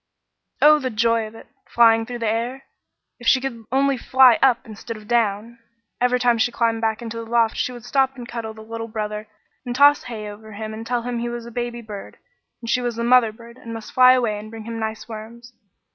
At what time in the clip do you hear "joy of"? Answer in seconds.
0.89-1.35